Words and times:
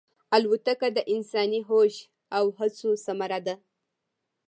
الوتکه 0.35 0.87
د 0.93 0.99
انساني 1.13 1.61
هوش 1.69 1.93
او 2.37 2.45
هڅو 2.57 2.89
ثمره 3.05 3.39
ده. 3.45 3.55